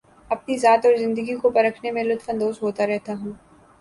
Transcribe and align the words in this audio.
اپنی 0.31 0.57
ذات 0.57 0.85
اور 0.85 0.95
زندگی 0.95 1.35
کو 1.35 1.49
پرکھنے 1.49 1.91
میں 1.91 2.03
لطف 2.03 2.29
اندوز 2.29 2.61
ہوتا 2.61 2.87
رہتا 2.87 3.13
ہوں 3.19 3.31